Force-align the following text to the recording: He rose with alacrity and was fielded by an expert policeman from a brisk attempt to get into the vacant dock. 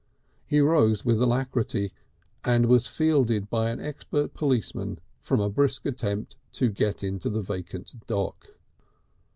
He 0.47 0.59
rose 0.61 1.05
with 1.05 1.21
alacrity 1.21 1.93
and 2.43 2.65
was 2.65 2.87
fielded 2.87 3.51
by 3.51 3.69
an 3.69 3.79
expert 3.79 4.33
policeman 4.33 4.97
from 5.19 5.39
a 5.39 5.47
brisk 5.47 5.85
attempt 5.85 6.37
to 6.53 6.69
get 6.71 7.03
into 7.03 7.29
the 7.29 7.43
vacant 7.43 8.07
dock. 8.07 8.47